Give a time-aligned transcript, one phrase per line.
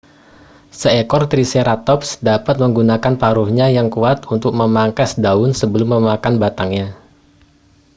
[0.81, 6.87] seekor triceratops dapat menggunakan paruhnya yang kuat untuk memangkas daun sebelum memakan batangnya